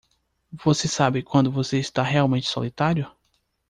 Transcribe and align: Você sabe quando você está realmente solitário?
Você 0.65 0.87
sabe 0.87 1.21
quando 1.21 1.51
você 1.51 1.77
está 1.77 2.01
realmente 2.01 2.47
solitário? 2.49 3.07